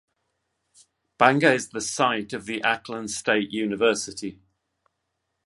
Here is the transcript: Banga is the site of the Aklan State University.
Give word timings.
Banga 1.19 1.53
is 1.53 1.69
the 1.69 1.79
site 1.79 2.33
of 2.33 2.47
the 2.47 2.59
Aklan 2.61 3.07
State 3.07 3.51
University. 3.51 4.39